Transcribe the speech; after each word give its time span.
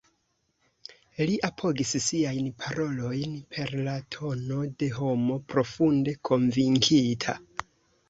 Li 1.29 1.35
apogis 1.47 1.91
siajn 2.05 2.49
parolojn 2.65 3.37
per 3.53 3.75
la 3.91 3.95
tono 4.19 4.61
de 4.83 4.91
homo 4.99 5.41
profunde 5.55 6.21
konvinkita. 6.33 7.43